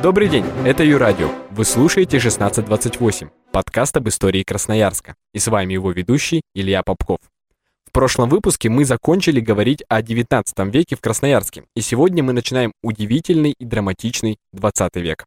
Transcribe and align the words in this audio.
Добрый 0.00 0.28
день, 0.28 0.44
это 0.64 0.84
Юрадио. 0.84 1.28
Вы 1.50 1.64
слушаете 1.64 2.18
1628, 2.18 3.30
подкаст 3.50 3.96
об 3.96 4.08
истории 4.08 4.44
Красноярска. 4.44 5.16
И 5.34 5.40
с 5.40 5.48
вами 5.48 5.72
его 5.72 5.90
ведущий 5.90 6.42
Илья 6.54 6.84
Попков. 6.84 7.18
В 7.84 7.90
прошлом 7.90 8.28
выпуске 8.28 8.68
мы 8.68 8.84
закончили 8.84 9.40
говорить 9.40 9.82
о 9.88 10.00
19 10.00 10.56
веке 10.72 10.94
в 10.94 11.00
Красноярске, 11.00 11.64
и 11.74 11.80
сегодня 11.80 12.22
мы 12.22 12.32
начинаем 12.32 12.70
удивительный 12.80 13.56
и 13.58 13.64
драматичный 13.64 14.36
20 14.52 14.94
век. 14.96 15.24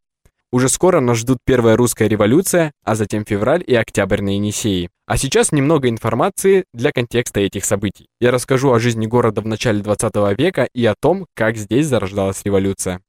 Уже 0.53 0.67
скоро 0.67 0.99
нас 0.99 1.17
ждут 1.17 1.37
первая 1.45 1.77
русская 1.77 2.09
революция, 2.09 2.73
а 2.83 2.95
затем 2.95 3.23
февраль 3.25 3.63
и 3.65 3.73
октябрь 3.73 4.21
на 4.21 4.35
Енисеи. 4.35 4.89
А 5.05 5.17
сейчас 5.17 5.53
немного 5.53 5.87
информации 5.87 6.65
для 6.73 6.91
контекста 6.91 7.39
этих 7.39 7.63
событий. 7.63 8.07
Я 8.19 8.31
расскажу 8.31 8.71
о 8.71 8.79
жизни 8.79 9.05
города 9.05 9.41
в 9.41 9.47
начале 9.47 9.81
20 9.81 10.13
века 10.37 10.67
и 10.73 10.85
о 10.85 10.95
том, 10.97 11.25
как 11.35 11.55
здесь 11.55 11.87
зарождалась 11.87 12.43
революция. 12.43 13.01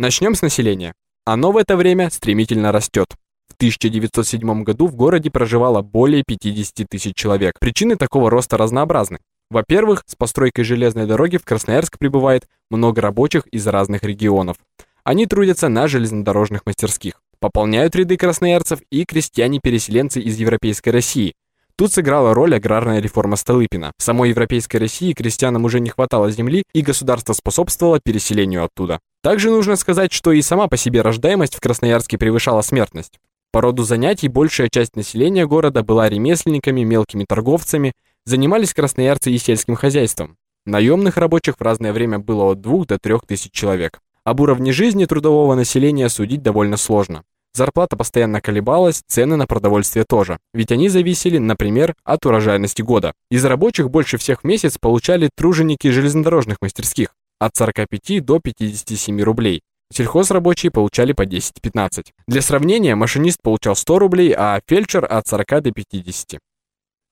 Начнем 0.00 0.36
с 0.36 0.42
населения. 0.42 0.94
Оно 1.24 1.50
в 1.50 1.56
это 1.56 1.76
время 1.76 2.08
стремительно 2.10 2.70
растет. 2.70 3.08
В 3.48 3.54
1907 3.54 4.62
году 4.62 4.86
в 4.86 4.94
городе 4.94 5.28
проживало 5.28 5.82
более 5.82 6.22
50 6.24 6.88
тысяч 6.88 7.16
человек. 7.16 7.58
Причины 7.58 7.96
такого 7.96 8.30
роста 8.30 8.56
разнообразны. 8.56 9.18
Во-первых, 9.50 10.04
с 10.06 10.14
постройкой 10.14 10.62
железной 10.62 11.06
дороги 11.06 11.36
в 11.36 11.44
Красноярск 11.44 11.98
прибывает 11.98 12.46
много 12.70 13.00
рабочих 13.00 13.48
из 13.48 13.66
разных 13.66 14.04
регионов. 14.04 14.56
Они 15.02 15.26
трудятся 15.26 15.68
на 15.68 15.88
железнодорожных 15.88 16.64
мастерских. 16.64 17.20
Пополняют 17.40 17.96
ряды 17.96 18.16
красноярцев 18.16 18.78
и 18.92 19.04
крестьяне-переселенцы 19.04 20.20
из 20.20 20.38
Европейской 20.38 20.90
России. 20.90 21.34
Тут 21.74 21.92
сыграла 21.92 22.34
роль 22.34 22.54
аграрная 22.54 23.00
реформа 23.00 23.34
Столыпина. 23.34 23.90
В 23.98 24.02
самой 24.04 24.28
Европейской 24.28 24.76
России 24.76 25.12
крестьянам 25.12 25.64
уже 25.64 25.80
не 25.80 25.90
хватало 25.90 26.30
земли, 26.30 26.62
и 26.72 26.82
государство 26.82 27.32
способствовало 27.32 27.98
переселению 27.98 28.62
оттуда. 28.62 29.00
Также 29.22 29.50
нужно 29.50 29.76
сказать, 29.76 30.12
что 30.12 30.32
и 30.32 30.42
сама 30.42 30.68
по 30.68 30.76
себе 30.76 31.02
рождаемость 31.02 31.56
в 31.56 31.60
Красноярске 31.60 32.18
превышала 32.18 32.62
смертность. 32.62 33.18
По 33.50 33.60
роду 33.60 33.82
занятий 33.82 34.28
большая 34.28 34.68
часть 34.68 34.94
населения 34.94 35.46
города 35.46 35.82
была 35.82 36.08
ремесленниками, 36.08 36.82
мелкими 36.82 37.24
торговцами, 37.24 37.94
занимались 38.24 38.74
красноярцы 38.74 39.30
и 39.30 39.38
сельским 39.38 39.74
хозяйством. 39.74 40.36
Наемных 40.66 41.16
рабочих 41.16 41.56
в 41.58 41.62
разное 41.62 41.92
время 41.92 42.18
было 42.18 42.52
от 42.52 42.60
2 42.60 42.84
до 42.84 42.98
3 42.98 43.14
тысяч 43.26 43.50
человек. 43.52 44.00
Об 44.22 44.40
уровне 44.40 44.70
жизни 44.70 45.06
трудового 45.06 45.54
населения 45.54 46.08
судить 46.10 46.42
довольно 46.42 46.76
сложно. 46.76 47.24
Зарплата 47.54 47.96
постоянно 47.96 48.42
колебалась, 48.42 49.02
цены 49.08 49.36
на 49.36 49.46
продовольствие 49.46 50.04
тоже, 50.06 50.38
ведь 50.52 50.70
они 50.70 50.90
зависели, 50.90 51.38
например, 51.38 51.96
от 52.04 52.26
урожайности 52.26 52.82
года. 52.82 53.14
Из 53.30 53.44
рабочих 53.44 53.90
больше 53.90 54.18
всех 54.18 54.42
в 54.42 54.44
месяц 54.44 54.76
получали 54.78 55.30
труженики 55.34 55.88
железнодорожных 55.88 56.58
мастерских, 56.60 57.14
от 57.38 57.56
45 57.56 58.24
до 58.24 58.40
57 58.40 59.20
рублей. 59.22 59.62
Сельхозрабочие 59.92 60.70
получали 60.70 61.12
по 61.12 61.22
10-15. 61.22 62.08
Для 62.26 62.42
сравнения, 62.42 62.94
машинист 62.94 63.38
получал 63.42 63.74
100 63.74 63.98
рублей, 63.98 64.34
а 64.36 64.60
фельдшер 64.66 65.06
от 65.08 65.26
40 65.26 65.62
до 65.62 65.72
50. 65.72 66.38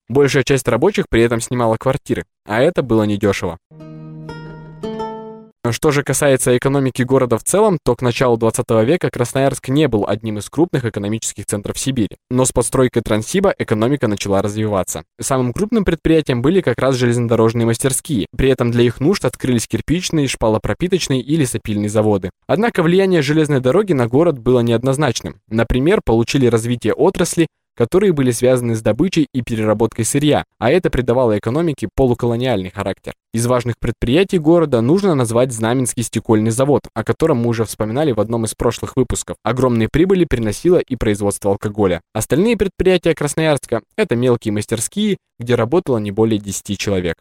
Большая 0.09 0.43
часть 0.43 0.67
рабочих 0.67 1.09
при 1.09 1.23
этом 1.23 1.41
снимала 1.41 1.75
квартиры, 1.77 2.25
а 2.45 2.61
это 2.61 2.83
было 2.83 3.03
недешево. 3.03 3.57
Что 5.71 5.91
же 5.91 6.03
касается 6.03 6.57
экономики 6.57 7.01
города 7.01 7.37
в 7.37 7.43
целом, 7.43 7.77
то 7.83 7.95
к 7.95 8.01
началу 8.01 8.37
20 8.37 8.65
века 8.85 9.09
Красноярск 9.09 9.69
не 9.69 9.87
был 9.87 10.05
одним 10.07 10.37
из 10.37 10.49
крупных 10.49 10.85
экономических 10.85 11.45
центров 11.45 11.77
Сибири. 11.77 12.17
Но 12.29 12.45
с 12.45 12.51
постройкой 12.51 13.01
Транссиба 13.01 13.53
экономика 13.57 14.07
начала 14.07 14.41
развиваться. 14.41 15.03
Самым 15.19 15.53
крупным 15.53 15.85
предприятием 15.85 16.41
были 16.41 16.61
как 16.61 16.79
раз 16.79 16.95
железнодорожные 16.95 17.65
мастерские. 17.65 18.27
При 18.35 18.49
этом 18.49 18.71
для 18.71 18.83
их 18.83 18.99
нужд 18.99 19.25
открылись 19.25 19.67
кирпичные, 19.67 20.27
шпалопропиточные 20.27 21.21
и 21.21 21.35
лесопильные 21.35 21.89
заводы. 21.89 22.29
Однако 22.47 22.83
влияние 22.83 23.21
железной 23.21 23.59
дороги 23.59 23.93
на 23.93 24.07
город 24.07 24.39
было 24.39 24.61
неоднозначным. 24.61 25.39
Например, 25.49 26.01
получили 26.03 26.47
развитие 26.47 26.93
отрасли, 26.93 27.47
которые 27.77 28.11
были 28.11 28.31
связаны 28.31 28.75
с 28.75 28.81
добычей 28.81 29.27
и 29.33 29.41
переработкой 29.41 30.03
сырья, 30.03 30.43
а 30.59 30.71
это 30.71 30.89
придавало 30.89 31.37
экономике 31.37 31.87
полуколониальный 31.95 32.71
характер. 32.71 33.13
Из 33.33 33.45
важных 33.45 33.75
предприятий 33.79 34.39
города 34.39 34.81
нужно 34.81 35.13
назвать 35.13 35.53
Знаменский 35.53 36.01
стекольный 36.01 36.49
завод, 36.49 36.81
о 36.95 37.03
котором 37.03 37.37
мы 37.37 37.49
уже 37.49 37.65
вспоминали 37.65 38.11
в 38.11 38.19
одном 38.19 38.45
из 38.45 38.55
прошлых 38.55 38.95
выпусков. 38.95 39.37
Огромные 39.43 39.89
прибыли 39.91 40.25
приносило 40.25 40.77
и 40.79 40.95
производство 40.95 41.51
алкоголя. 41.51 42.01
Остальные 42.13 42.57
предприятия 42.57 43.13
Красноярска– 43.13 43.81
это 43.97 44.15
мелкие 44.15 44.51
мастерские, 44.53 45.17
где 45.39 45.53
работало 45.53 45.99
не 45.99 46.11
более 46.11 46.39
10 46.39 46.79
человек. 46.79 47.17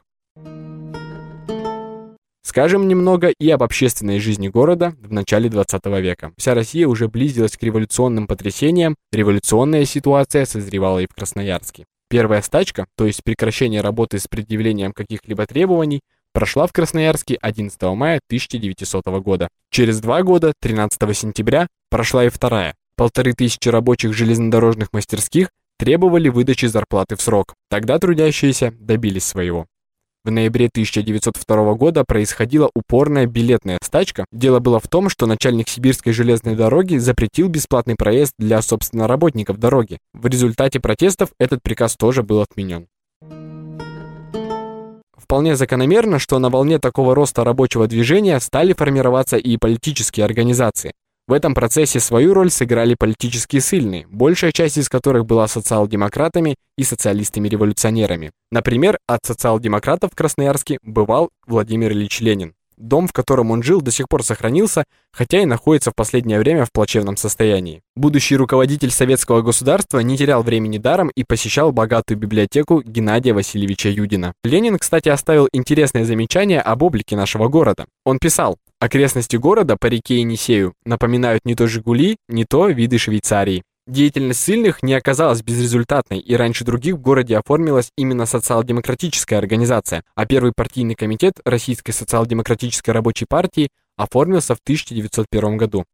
Скажем 2.57 2.89
немного 2.89 3.29
и 3.39 3.51
об 3.51 3.63
общественной 3.63 4.19
жизни 4.19 4.49
города 4.49 4.95
в 5.03 5.13
начале 5.13 5.51
20 5.51 5.85
века. 6.01 6.33
Вся 6.39 6.55
Россия 6.55 6.89
уже 6.89 7.07
близилась 7.07 7.55
к 7.55 7.63
революционным 7.63 8.27
потрясениям, 8.27 8.97
революционная 9.13 9.85
ситуация 9.85 10.47
созревала 10.47 11.01
и 11.01 11.07
в 11.07 11.15
Красноярске. 11.15 11.85
Первая 12.09 12.41
стачка, 12.41 12.87
то 12.97 13.05
есть 13.05 13.23
прекращение 13.23 13.83
работы 13.83 14.19
с 14.19 14.27
предъявлением 14.27 14.93
каких-либо 14.93 15.45
требований, 15.45 16.01
прошла 16.33 16.67
в 16.67 16.73
Красноярске 16.73 17.37
11 17.43 17.79
мая 17.95 18.21
1900 18.27 19.05
года. 19.21 19.49
Через 19.71 20.01
два 20.01 20.23
года, 20.23 20.55
13 20.63 21.15
сентября, 21.15 21.67
прошла 21.91 22.25
и 22.25 22.31
вторая. 22.31 22.75
Полторы 22.97 23.35
тысячи 23.35 23.69
рабочих 23.69 24.15
железнодорожных 24.15 24.95
мастерских 24.95 25.51
требовали 25.79 26.31
выдачи 26.31 26.65
зарплаты 26.65 27.17
в 27.17 27.21
срок. 27.21 27.53
Тогда 27.69 27.99
трудящиеся 27.99 28.73
добились 28.81 29.25
своего. 29.25 29.67
В 30.27 30.31
ноябре 30.33 30.67
1902 30.67 31.75
года 31.75 32.03
происходила 32.05 32.69
упорная 32.75 33.27
билетная 33.27 33.79
стачка. 33.81 34.25
Дело 34.33 34.59
было 34.59 34.81
в 34.81 34.89
том, 34.89 35.09
что 35.09 35.27
начальник 35.27 35.69
Сибирской 35.69 36.13
железной 36.13 36.57
дороги 36.57 36.97
запретил 36.97 37.47
бесплатный 37.47 37.95
проезд 37.95 38.33
для, 38.37 38.61
собственно, 38.61 39.07
работников 39.07 39.61
дороги. 39.61 39.99
В 40.15 40.27
результате 40.27 40.81
протестов 40.81 41.29
этот 41.39 41.63
приказ 41.63 41.95
тоже 41.95 42.25
был 42.25 42.41
отменен. 42.41 42.89
Вполне 45.17 45.55
закономерно, 45.55 46.19
что 46.19 46.41
на 46.41 46.51
волне 46.51 46.81
такого 46.81 47.15
роста 47.15 47.45
рабочего 47.45 47.87
движения 47.87 48.41
стали 48.41 48.73
формироваться 48.73 49.37
и 49.37 49.57
политические 49.57 50.25
организации. 50.25 50.93
В 51.29 51.33
этом 51.33 51.55
процессе 51.55 51.99
свою 51.99 52.35
роль 52.35 52.51
сыграли 52.51 52.95
политические 52.95 53.61
ссыльные, 53.61 54.07
большая 54.09 54.53
часть 54.53 54.79
из 54.79 54.89
которых 54.89 55.27
была 55.27 55.49
социал-демократами 55.49 56.55
и 56.79 56.85
социалистами-революционерами. 56.85 58.31
Например, 58.53 58.99
от 59.09 59.21
социал-демократов 59.27 60.13
в 60.13 60.15
Красноярске 60.15 60.79
бывал 60.83 61.31
Владимир 61.49 61.91
Ильич 61.91 62.21
Ленин. 62.21 62.55
Дом, 62.77 63.09
в 63.09 63.13
котором 63.13 63.51
он 63.51 63.63
жил, 63.63 63.81
до 63.81 63.91
сих 63.91 64.09
пор 64.09 64.23
сохранился, 64.23 64.85
хотя 65.13 65.41
и 65.41 65.47
находится 65.47 65.91
в 65.91 65.95
последнее 65.95 66.39
время 66.39 66.65
в 66.65 66.73
плачевном 66.73 67.17
состоянии. 67.17 67.83
Будущий 67.95 68.37
руководитель 68.37 68.91
советского 68.91 69.43
государства 69.43 70.01
не 70.01 70.17
терял 70.17 70.43
времени 70.43 70.79
даром 70.79 71.11
и 71.15 71.25
посещал 71.25 71.73
богатую 71.73 72.19
библиотеку 72.19 72.83
Геннадия 72.83 73.33
Васильевича 73.33 73.89
Юдина. 73.89 74.35
Ленин, 74.45 74.79
кстати, 74.79 75.09
оставил 75.09 75.49
интересное 75.53 76.05
замечание 76.05 76.61
об 76.61 76.83
облике 76.83 77.17
нашего 77.17 77.49
города. 77.49 77.87
Он 78.05 78.19
писал, 78.19 78.59
Окрестности 78.79 79.37
города 79.37 79.77
по 79.81 79.87
реке 79.87 80.21
Енисею 80.21 80.75
напоминают 80.85 81.47
не 81.47 81.55
то 81.55 81.67
Жигули, 81.67 82.19
не 82.29 82.45
то 82.45 82.69
виды 82.69 82.99
Швейцарии. 82.99 83.63
Деятельность 83.87 84.41
сильных 84.41 84.83
не 84.83 84.95
оказалась 84.95 85.43
безрезультатной, 85.43 86.19
и 86.19 86.35
раньше 86.35 86.65
других 86.65 86.97
в 86.97 87.01
городе 87.01 87.39
оформилась 87.39 87.93
именно 87.97 88.27
социал-демократическая 88.27 89.37
организация, 89.37 90.03
а 90.17 90.27
первый 90.27 90.53
партийный 90.53 90.97
комитет 90.97 91.35
Российской 91.45 91.93
социал-демократической 91.93 92.91
рабочей 92.91 93.27
партии 93.29 93.69
оформился 93.97 94.57
в 94.57 94.59
1901 94.59 95.57
году. 95.57 95.85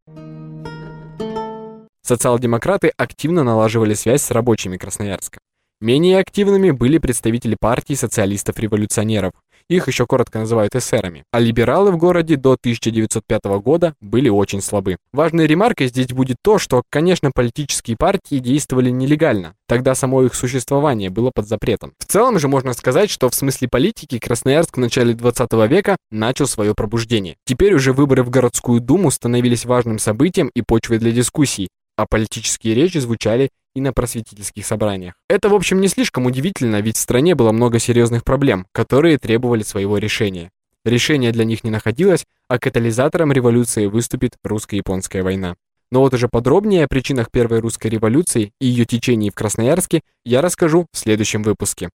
Социал-демократы 2.01 2.93
активно 2.97 3.45
налаживали 3.45 3.93
связь 3.93 4.23
с 4.23 4.31
рабочими 4.31 4.79
Красноярска. 4.79 5.39
Менее 5.83 6.19
активными 6.19 6.71
были 6.71 6.97
представители 6.97 7.57
партии 7.61 7.95
социалистов-революционеров. 7.95 9.33
Их 9.69 9.89
еще 9.89 10.07
коротко 10.07 10.39
называют 10.39 10.75
эсерами. 10.75 11.25
А 11.33 11.41
либералы 11.41 11.91
в 11.91 11.97
городе 11.97 12.37
до 12.37 12.53
1905 12.53 13.45
года 13.63 13.95
были 14.01 14.29
очень 14.29 14.61
слабы. 14.61 14.97
Важной 15.13 15.47
ремаркой 15.47 15.89
здесь 15.89 16.09
будет 16.09 16.37
то, 16.43 16.59
что, 16.59 16.83
конечно, 16.91 17.31
политические 17.35 17.97
партии 17.97 18.39
действовали 18.39 18.91
нелегально. 18.91 19.55
Тогда 19.67 19.95
само 19.95 20.23
их 20.23 20.35
существование 20.35 21.11
было 21.11 21.31
под 21.35 21.49
запретом. 21.49 21.93
В 21.99 22.05
целом 22.05 22.39
же 22.39 22.49
можно 22.49 22.73
сказать, 22.75 23.11
что 23.11 23.31
в 23.31 23.35
смысле 23.35 23.69
политики 23.69 24.19
Красноярск 24.19 24.77
в 24.77 24.81
начале 24.81 25.15
20 25.15 25.53
века 25.69 25.97
начал 26.11 26.47
свое 26.47 26.75
пробуждение. 26.75 27.37
Теперь 27.47 27.75
уже 27.75 27.93
выборы 27.93 28.23
в 28.23 28.31
городскую 28.31 28.81
думу 28.81 29.11
становились 29.11 29.65
важным 29.65 29.99
событием 29.99 30.51
и 30.55 30.63
почвой 30.63 30.99
для 30.99 31.13
дискуссий, 31.13 31.69
а 31.97 32.07
политические 32.07 32.75
речи 32.75 32.99
звучали 32.99 33.51
и 33.75 33.81
на 33.81 33.93
просветительских 33.93 34.67
собраниях. 34.67 35.15
Это, 35.29 35.49
в 35.49 35.55
общем, 35.55 35.81
не 35.81 35.89
слишком 35.89 36.27
удивительно, 36.27 36.81
ведь 36.81 36.97
в 36.97 37.01
стране 37.01 37.35
было 37.35 37.53
много 37.53 37.79
серьезных 37.79 38.25
проблем, 38.25 38.67
которые 38.73 39.19
требовали 39.19 39.63
своего 39.63 39.99
решения. 39.99 40.51
Решение 40.85 41.33
для 41.33 41.45
них 41.45 41.63
не 41.65 41.71
находилось, 41.71 42.27
а 42.49 42.59
катализатором 42.59 43.33
революции 43.33 43.87
выступит 43.87 44.37
русско-японская 44.43 45.23
война. 45.23 45.55
Но 45.91 46.01
вот 46.01 46.15
уже 46.15 46.29
подробнее 46.29 46.85
о 46.85 46.89
причинах 46.89 47.31
Первой 47.31 47.61
русской 47.61 47.89
революции 47.89 48.53
и 48.61 48.67
ее 48.67 48.87
течении 48.87 49.31
в 49.31 49.35
Красноярске 49.35 50.01
я 50.25 50.41
расскажу 50.41 50.87
в 50.91 50.99
следующем 50.99 51.43
выпуске. 51.43 51.91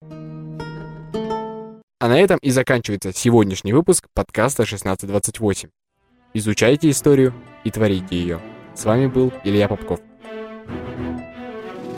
А 1.98 2.08
на 2.08 2.20
этом 2.20 2.38
и 2.42 2.50
заканчивается 2.50 3.12
сегодняшний 3.14 3.72
выпуск 3.72 4.06
подкаста 4.14 4.64
1628. 4.64 5.70
Изучайте 6.34 6.90
историю 6.90 7.32
и 7.64 7.70
творите 7.70 8.16
ее. 8.16 8.40
С 8.74 8.84
вами 8.84 9.06
был 9.06 9.32
Илья 9.44 9.66
Попков. 9.66 10.00